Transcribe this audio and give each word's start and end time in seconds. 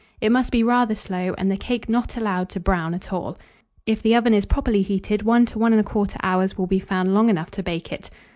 It 0.19 0.31
must 0.31 0.51
be 0.51 0.63
rather 0.63 0.95
slow, 0.95 1.35
and 1.37 1.51
the 1.51 1.55
cake 1.57 1.87
not 1.87 2.17
allowed 2.17 2.49
to 2.49 2.59
brown 2.59 2.95
at 2.95 3.13
all. 3.13 3.37
If 3.85 4.01
the 4.01 4.15
oven 4.15 4.33
is 4.33 4.45
properly 4.45 4.81
heated, 4.81 5.21
1 5.21 5.45
to 5.45 5.59
1 5.59 5.73
1/4 5.83 6.17
hour 6.23 6.47
will 6.57 6.65
be 6.65 6.79
found 6.79 7.13
long 7.13 7.29
enough 7.29 7.51
to 7.51 7.61
bake 7.61 7.93
it. 7.93 8.09